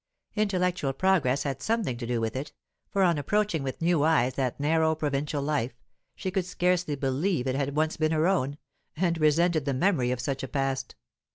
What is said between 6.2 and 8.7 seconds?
could scarcely believe it had once been her own,